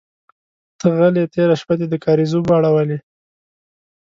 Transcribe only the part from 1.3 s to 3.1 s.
تېره شپه دې د کارېزه اوبه اړولې.